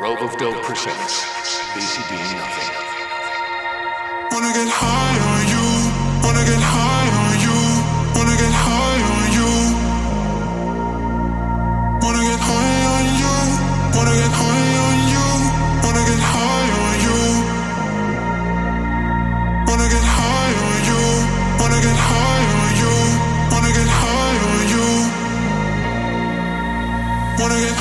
Rope 0.00 0.22
of 0.22 0.36
Dope 0.38 0.60
presents 0.64 1.22
BCB 1.72 2.18
Nothing. 2.34 2.74
Wanna 4.32 4.52
get 4.52 4.68
high 4.68 5.18
on 5.30 5.46
you, 5.46 5.66
wanna 6.26 6.42
get 6.44 6.58
high 6.58 7.10
on 7.22 7.38
you, 7.38 7.58
wanna 8.18 8.34
get 8.34 8.50
high 8.50 9.02
on 9.14 9.26
you. 9.38 9.50
Wanna 12.02 12.22
get 12.26 12.40
high 12.42 12.82
on 12.94 13.06
you, 13.22 13.34
wanna 13.94 14.14
get 14.18 14.32
high 14.34 14.74
on 14.84 14.98
you, 15.14 15.26
wanna 15.86 16.02
get 16.10 16.22
high 16.34 16.70
on 16.82 16.94
you. 17.06 17.20
Wanna 19.70 19.86
get 19.94 20.06
high 20.18 20.54
on 20.66 20.78
you, 20.90 21.02
wanna 21.60 21.78
get 21.86 21.98
high 22.08 22.44
on 22.58 22.70
you, 22.82 22.94
wanna 23.52 23.70
get 23.78 23.88
high 24.02 24.38
on 24.50 24.62
you. 24.74 24.88
Wanna 27.38 27.58
get 27.62 27.73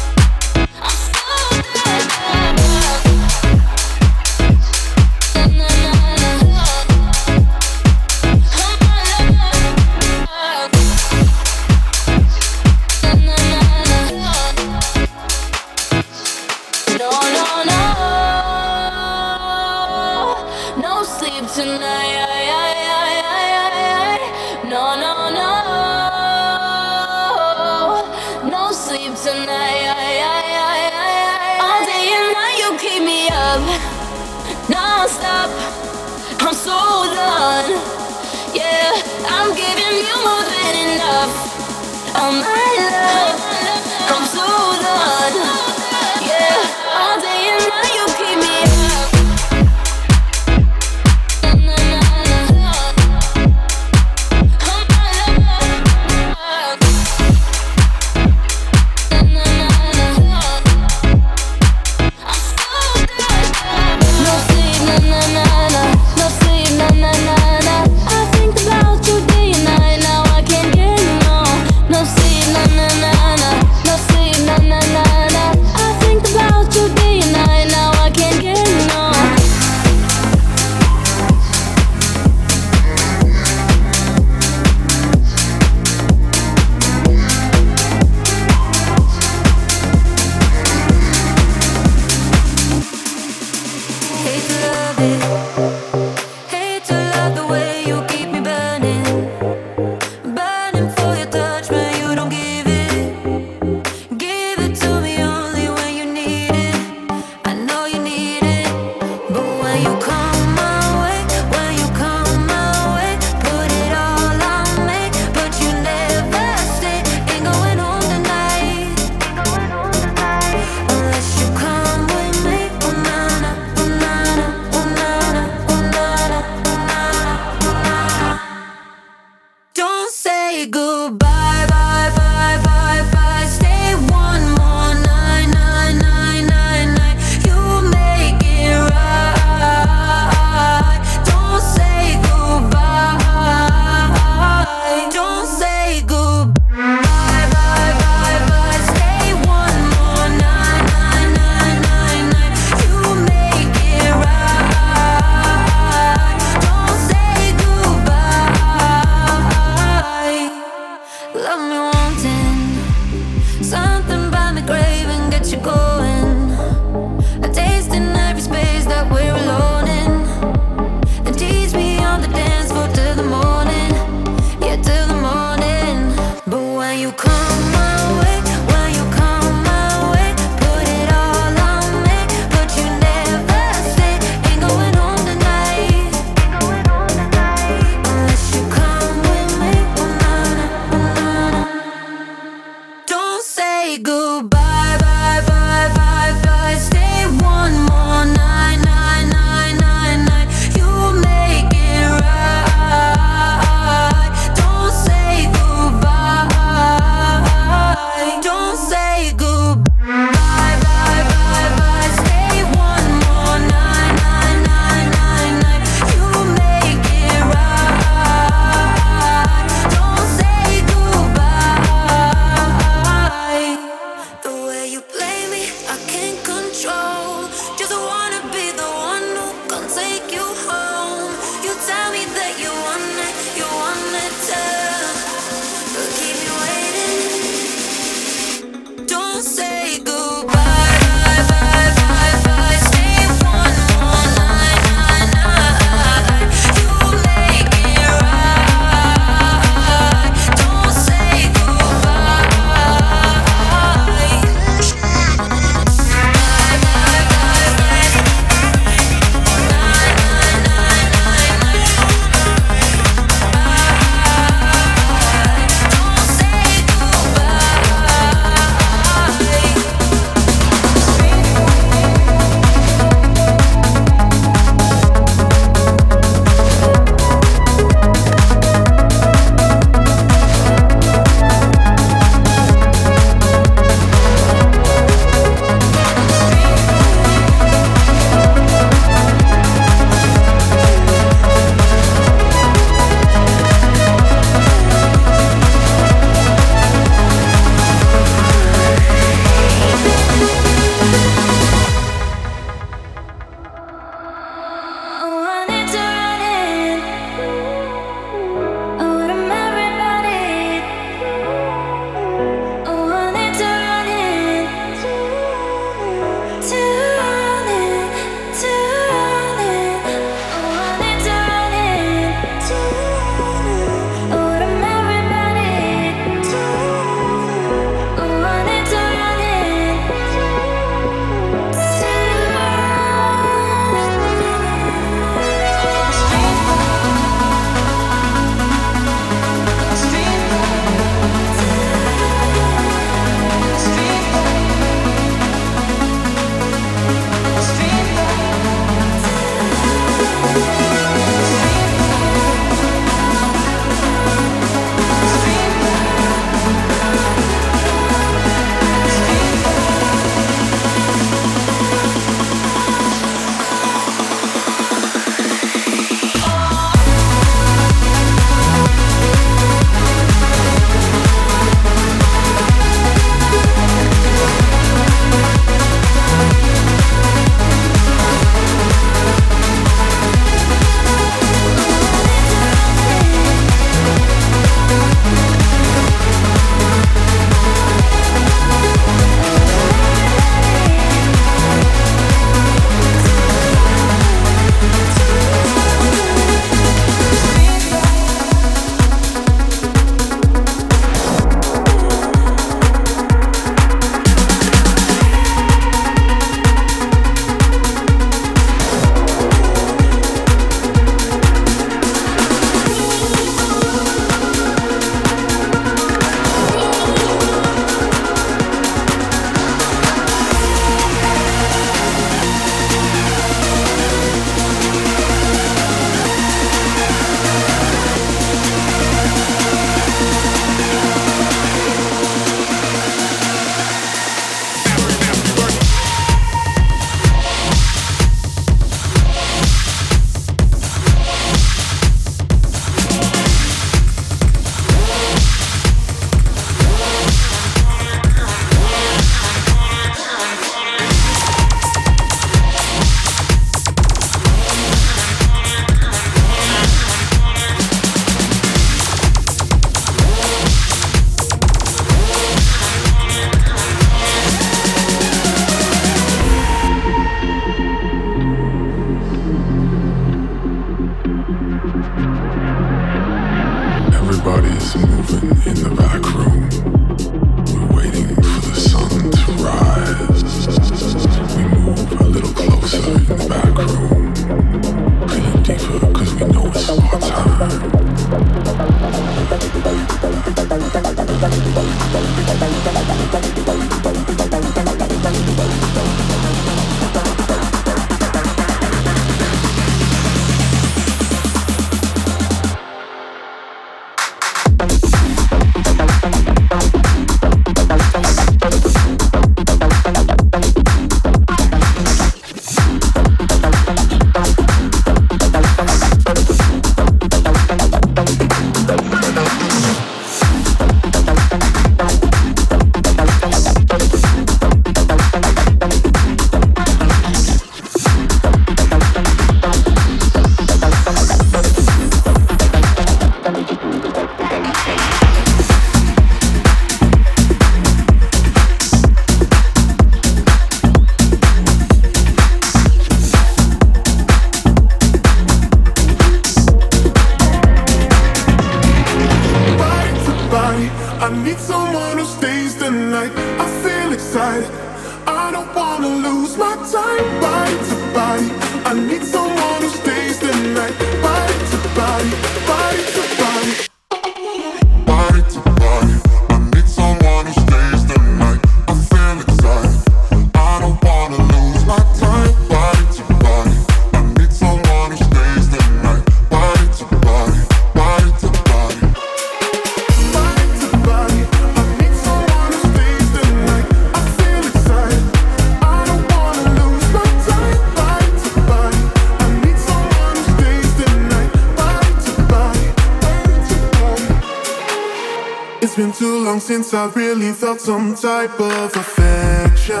since 596.60 596.92
I 596.92 597.06
really 597.14 597.52
felt 597.52 597.80
some 597.80 598.14
type 598.14 598.60
of 598.60 598.94
affection. 598.94 600.00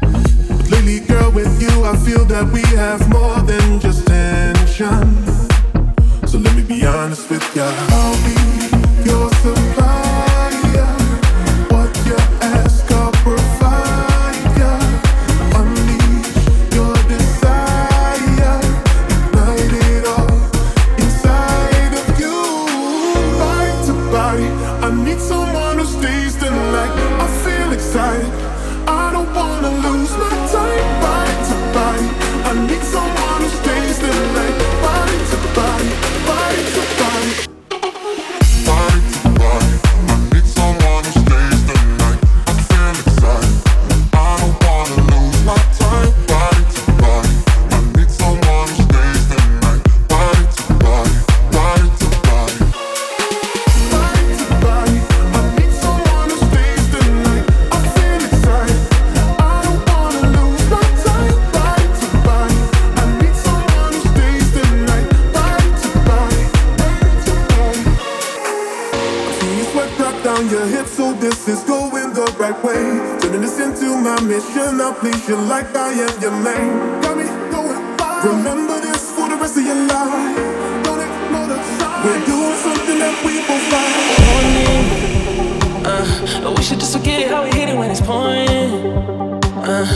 But 0.00 0.70
lately, 0.72 1.00
girl, 1.00 1.30
with 1.30 1.62
you, 1.62 1.84
I 1.84 1.96
feel 1.96 2.24
that 2.24 2.50
we 2.52 2.62
have 2.76 3.08
more 3.08 3.40
than 3.42 3.78
just 3.78 4.06
tension. 4.06 5.24
So 6.26 6.38
let 6.38 6.54
me 6.56 6.62
be 6.64 6.84
honest 6.84 7.30
with 7.30 7.44
ya. 7.54 7.66
I'll 7.90 8.16
be 8.24 8.65
going. 88.26 88.82
Uh, 89.68 89.86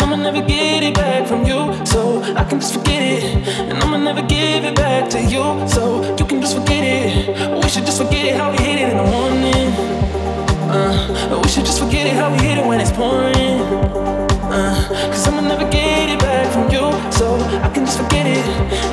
I'ma 0.00 0.16
never 0.16 0.42
get 0.42 0.82
it 0.82 0.94
back 0.94 1.26
from 1.26 1.44
you, 1.44 1.60
so 1.84 2.22
I 2.40 2.44
can 2.44 2.60
just 2.60 2.74
forget 2.74 3.02
it. 3.02 3.22
And 3.68 3.76
I'ma 3.82 3.96
never 3.98 4.22
give 4.22 4.64
it 4.64 4.74
back 4.74 5.10
to 5.10 5.20
you, 5.20 5.44
so 5.68 5.82
you 6.18 6.24
can 6.30 6.40
just 6.40 6.56
forget 6.58 6.82
it. 6.84 7.62
We 7.62 7.68
should 7.68 7.86
just 7.86 7.98
forget 8.02 8.24
it 8.30 8.34
how 8.40 8.50
we 8.50 8.58
hit 8.58 8.78
it 8.82 8.88
in 8.92 8.96
the 9.02 9.08
morning. 9.16 9.68
Uh, 10.74 11.40
we 11.42 11.48
should 11.48 11.66
just 11.70 11.80
forget 11.82 12.06
it 12.06 12.14
how 12.14 12.30
we 12.32 12.38
hit 12.48 12.58
it 12.58 12.66
when 12.66 12.80
it's 12.80 12.92
pouring. 12.92 13.60
Uh, 14.56 14.74
Cause 15.12 15.26
I'ma 15.28 15.42
never 15.52 15.68
get 15.70 16.08
it 16.14 16.20
back 16.20 16.46
from 16.52 16.64
you, 16.74 16.84
so 17.18 17.26
I 17.66 17.68
can 17.74 17.84
just 17.86 17.98
forget 18.00 18.26
it. 18.26 18.44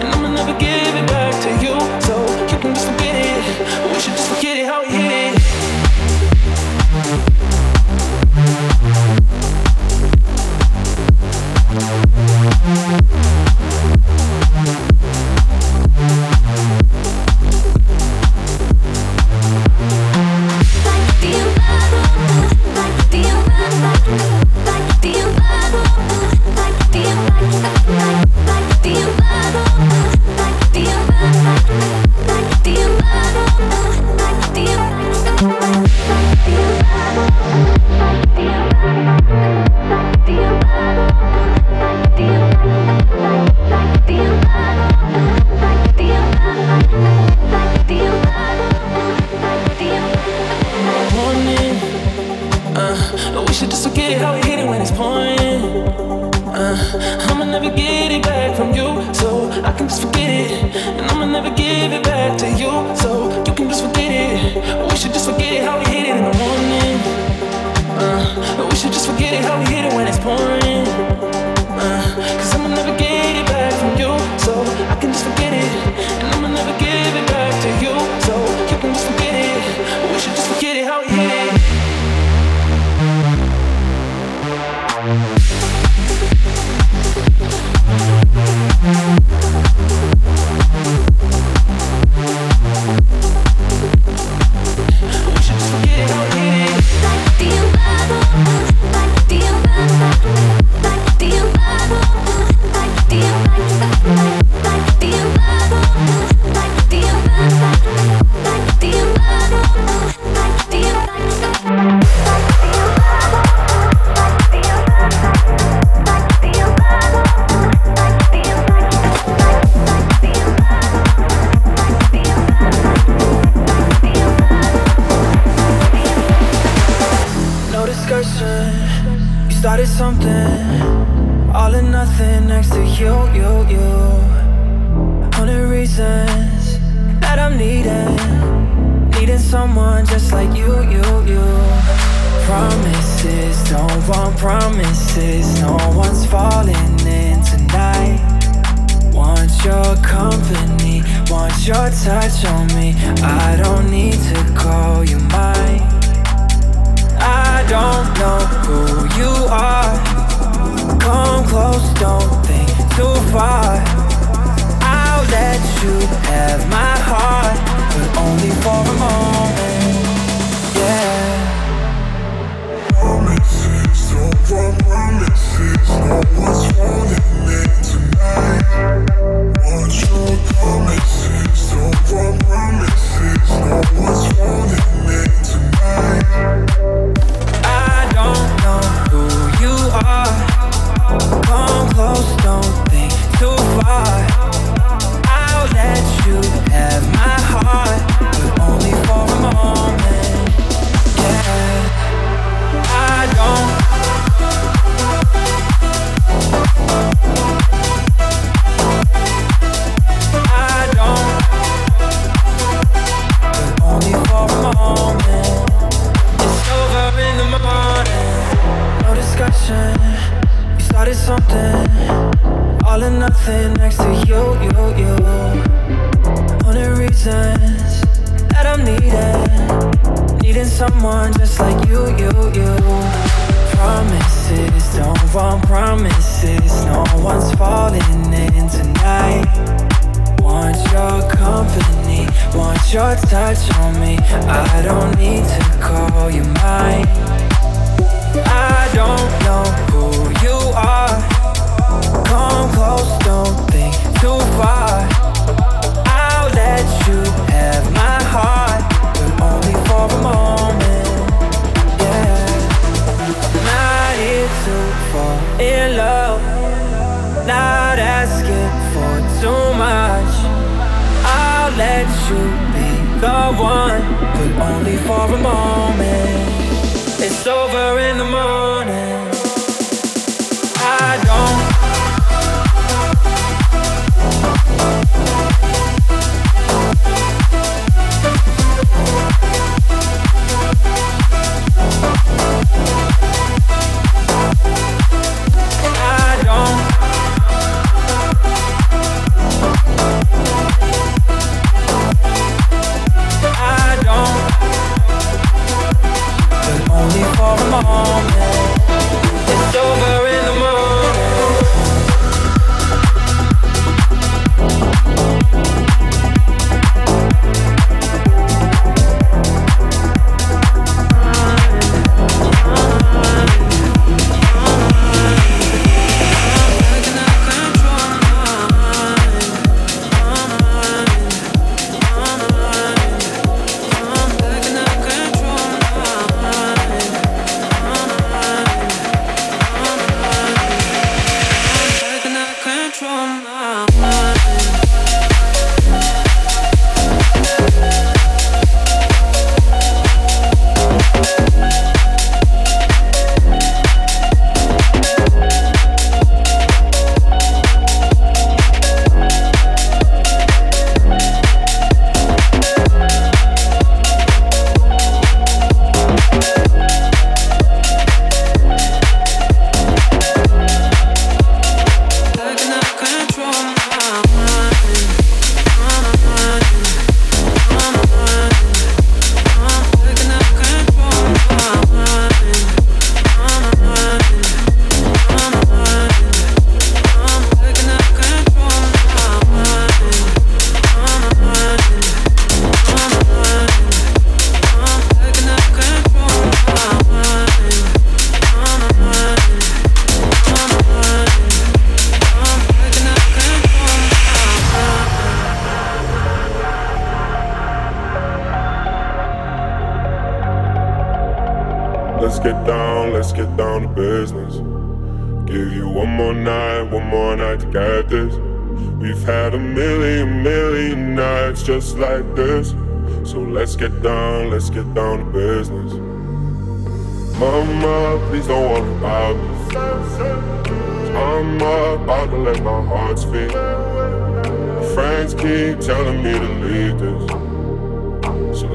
And 0.01 0.07
I'ma 0.13 0.29
never 0.39 0.53
give 0.59 0.93
it 1.01 1.07
back 1.07 1.33
to 1.45 1.49
you, 1.63 1.75
so 2.07 2.15
you 2.51 2.57
can 2.61 2.73
just 2.73 2.87
forget 2.91 3.15
it. 3.27 3.37
We 3.91 3.99
should 4.03 4.15
just 4.19 4.29
forget 4.33 4.57
it 4.57 4.65
how 4.65 4.81
we 4.81 4.89
hit 4.89 5.35
it. 5.35 5.44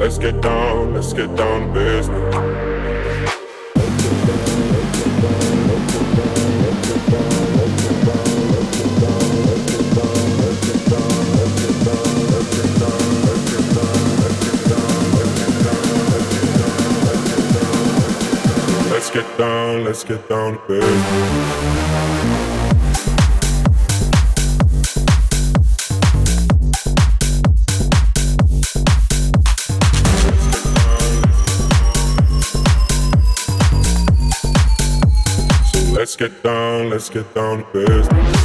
Let's 0.01 0.17
get 0.17 0.41
down, 0.41 0.95
let's 0.95 1.13
get 1.13 1.37
down 1.37 1.69
to 1.69 1.75
business. 1.75 2.35
Let's 18.91 19.11
get 19.11 19.37
down, 19.37 19.85
let's 19.85 20.03
get 20.03 20.27
down 20.31 20.55
to 20.55 20.61
business. 20.67 21.90
get 36.21 36.43
down, 36.43 36.91
let's 36.91 37.09
get 37.09 37.35
down 37.35 37.65
to 37.65 37.73
business. 37.73 38.40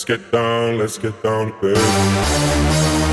Let's 0.00 0.06
get 0.06 0.32
down, 0.32 0.78
let's 0.78 0.96
get 0.96 1.22
down 1.22 1.52
to 1.52 1.60
business. 1.60 3.09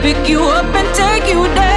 pick 0.00 0.28
you 0.28 0.40
up 0.40 0.64
and 0.74 0.94
take 0.94 1.28
you 1.28 1.44
down. 1.54 1.69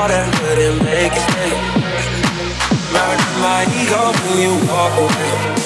all 0.00 0.08
that 0.08 0.32
couldn't 0.36 0.78
make 0.82 1.12
it. 1.12 1.60
Murder 2.92 3.32
my 3.44 3.68
ego 3.68 4.12
when 4.24 4.40
you 4.40 4.54
walk 4.66 4.96
away. 4.96 5.59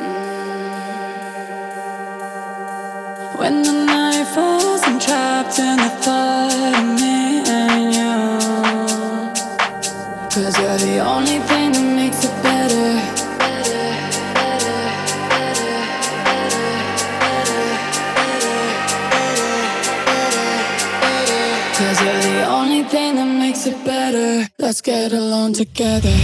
Mm. 0.00 0.58
When 3.38 3.62
the 3.62 3.72
night 3.86 4.26
falls, 4.34 4.82
I'm 4.84 4.98
trapped 4.98 5.58
in 5.58 5.76
the 5.76 5.90
thought. 6.04 6.51
Let's 24.72 24.80
get 24.80 25.12
along 25.12 25.52
together. 25.52 26.16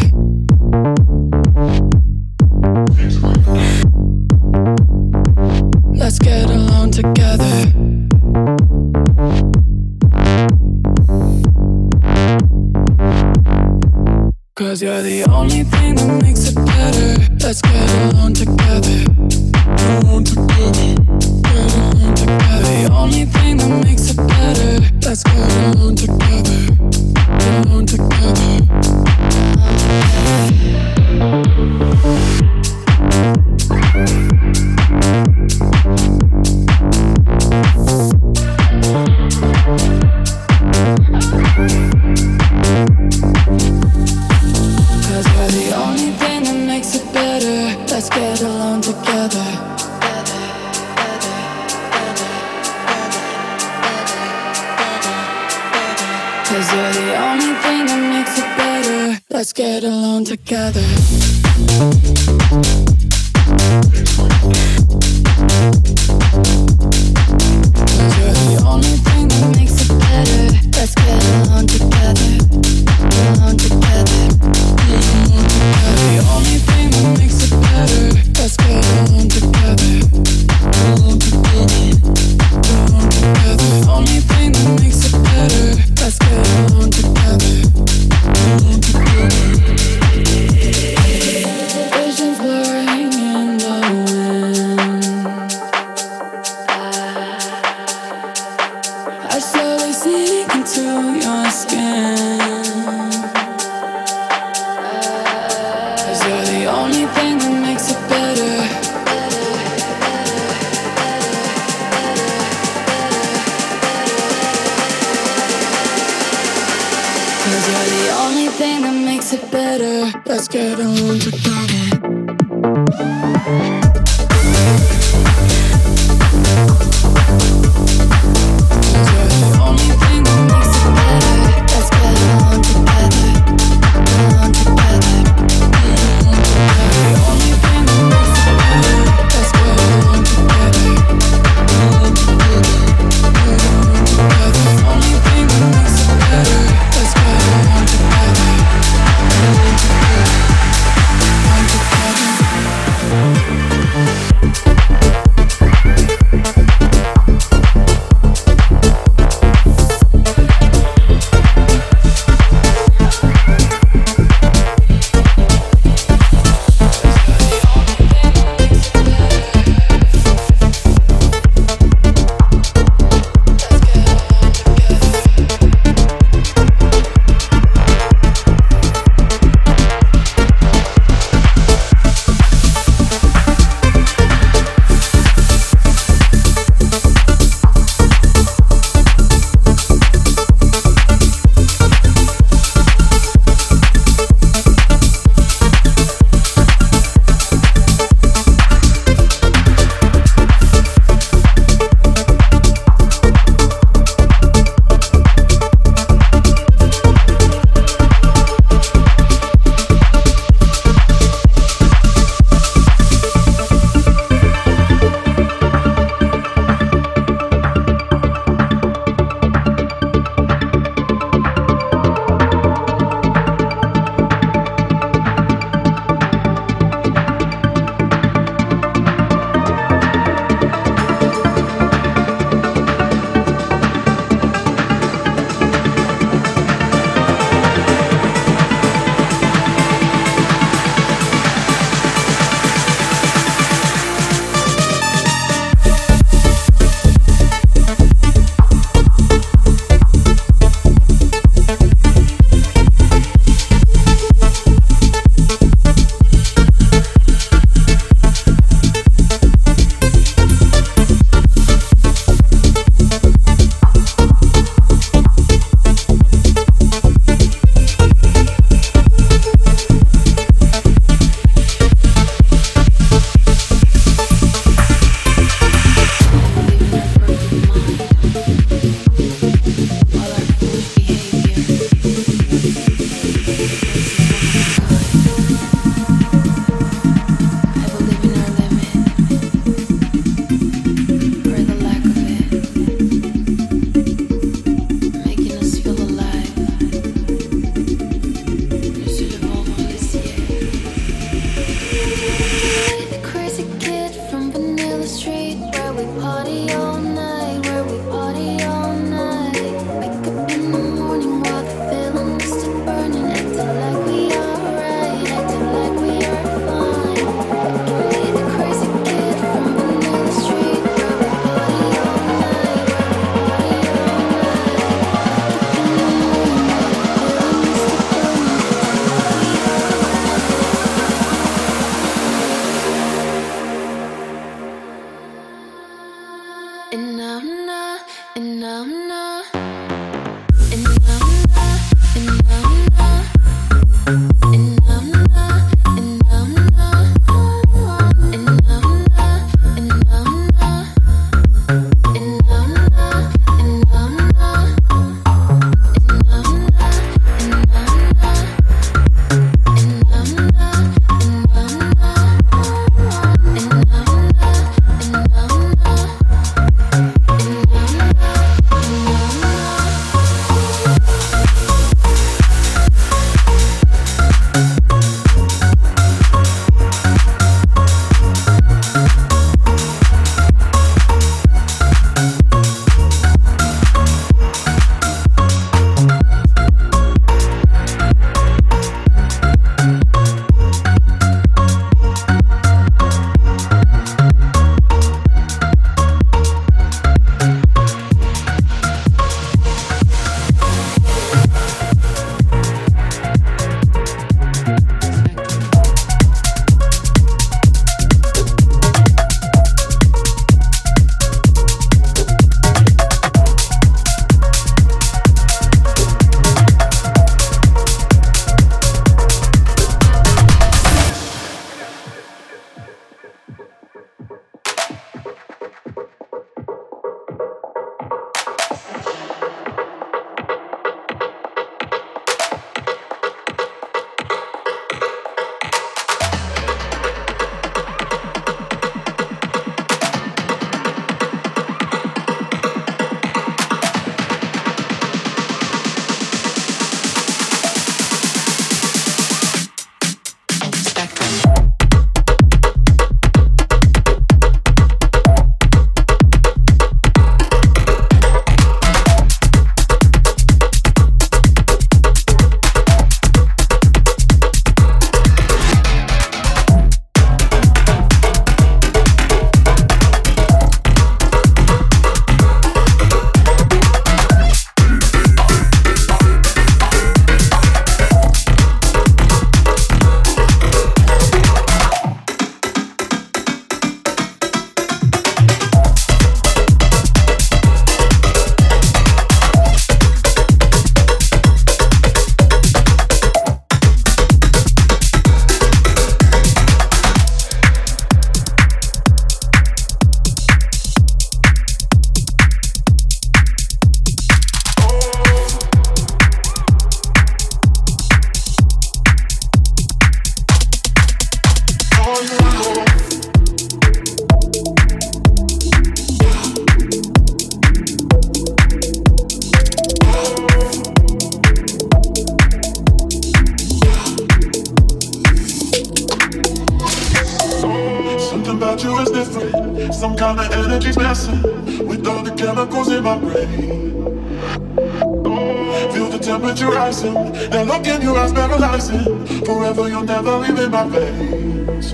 Forever 538.89 539.87
you'll 539.91 540.03
never 540.03 540.39
leave 540.39 540.71
my 540.71 540.89
veins. 540.89 541.93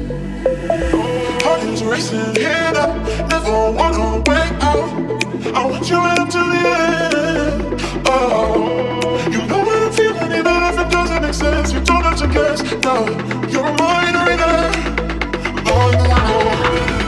Heart 1.42 1.80
racing, 1.90 2.36
head 2.36 2.76
up. 2.76 2.94
Never 3.28 3.72
wanna 3.72 4.18
wake 4.18 4.62
up. 4.62 4.90
I 5.56 5.66
want 5.66 5.90
you 5.90 5.96
right 5.96 6.18
up 6.20 6.28
to 6.30 6.38
the 6.38 6.60
end. 6.78 7.82
Oh, 8.06 9.28
you 9.28 9.44
know 9.48 9.58
what 9.64 9.82
I'm 9.82 9.92
feeling, 9.92 10.32
even 10.38 10.62
if 10.62 10.78
it 10.78 10.90
doesn't 10.92 11.22
make 11.22 11.34
sense. 11.34 11.72
You 11.72 11.80
don't 11.80 12.04
have 12.04 12.16
to 12.18 12.28
guess. 12.28 12.62
No, 12.84 13.06
you're 13.48 13.66
a 13.66 13.72
mind 13.76 14.16
reader. 14.28 14.54
Mind 15.64 16.00
reader. 16.00 17.03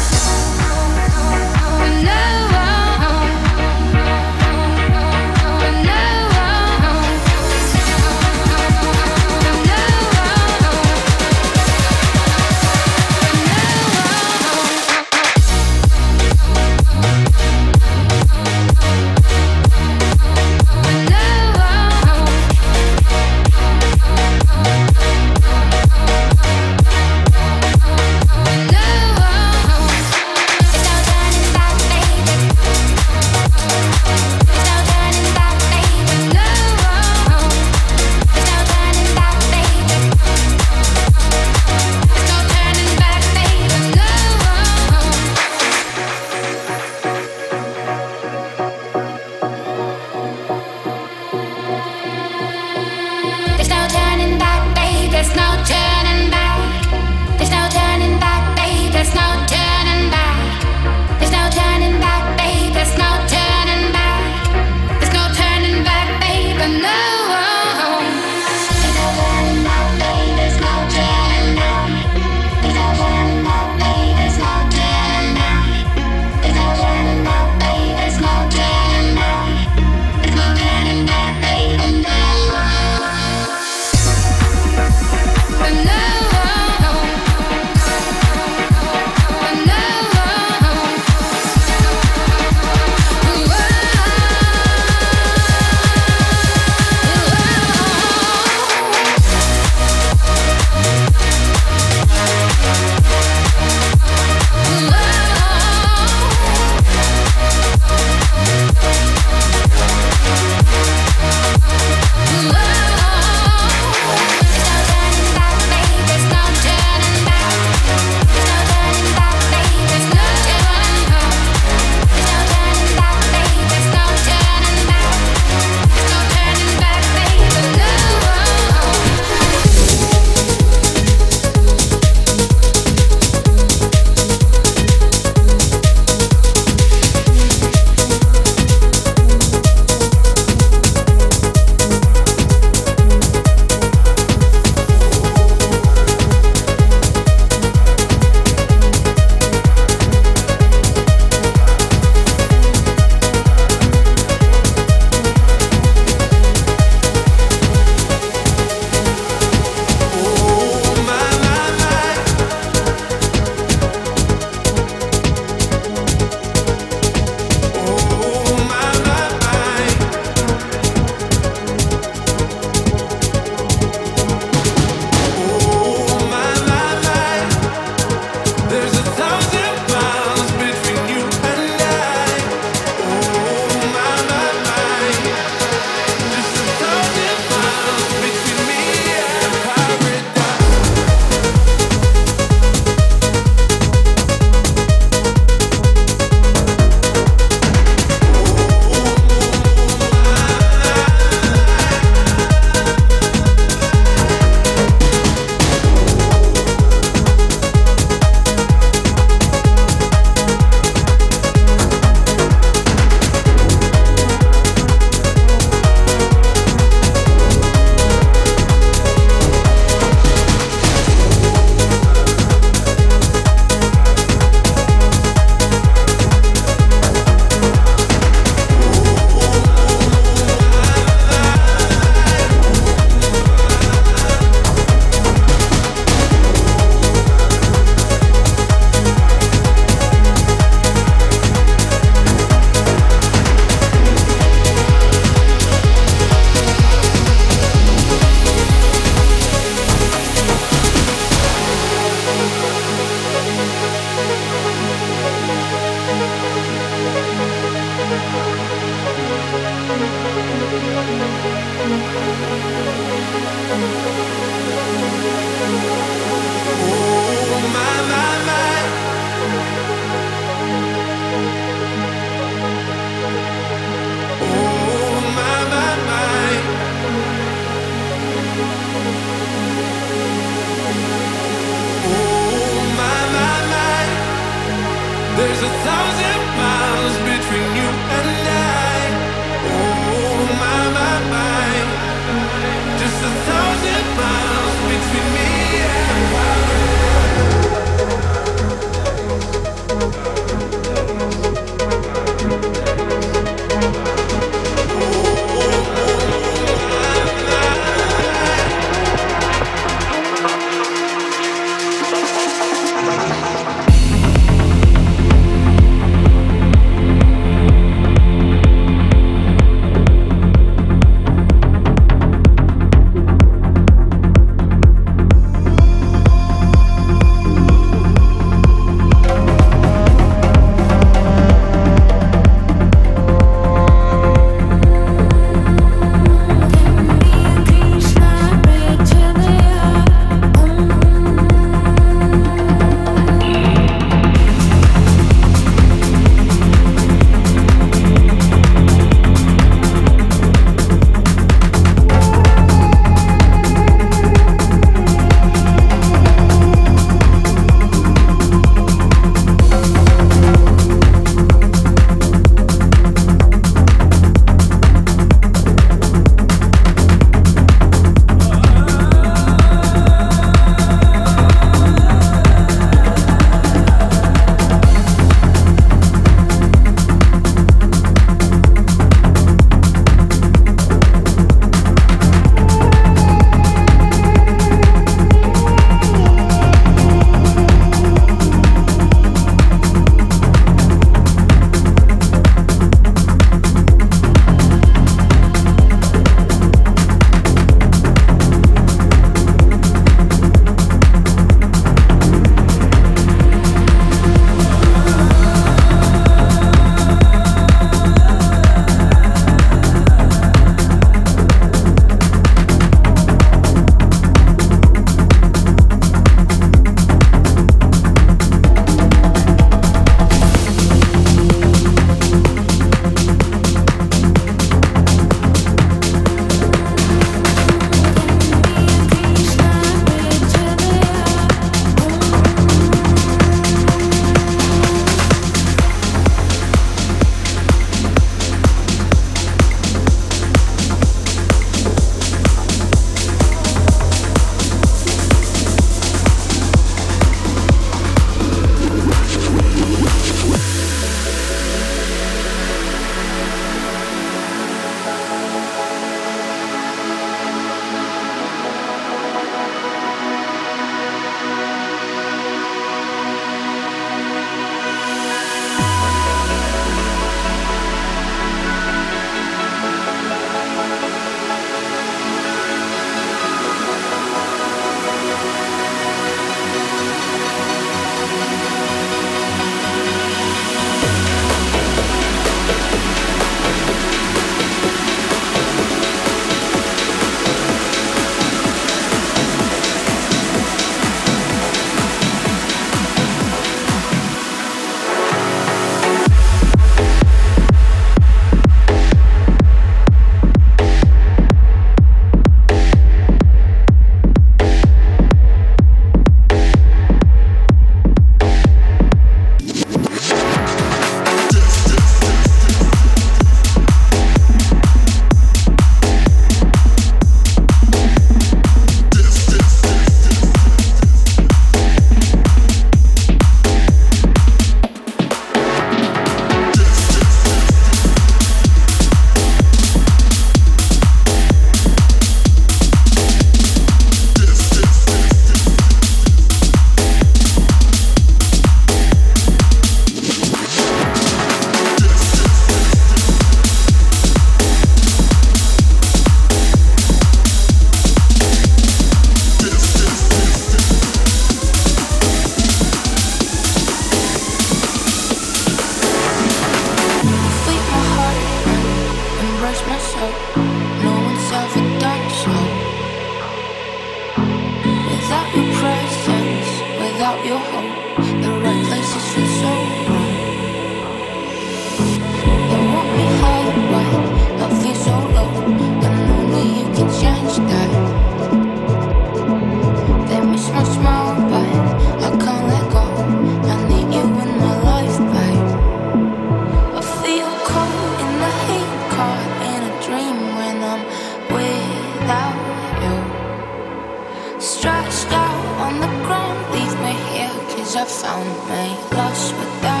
Me 598.51 598.97
lost 599.15 599.53
without 599.55 600.00